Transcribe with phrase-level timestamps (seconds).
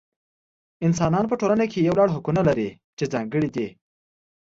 [0.85, 3.67] انسانان په ټولنه کې یو لړ حقونه لري چې ځانګړي دي.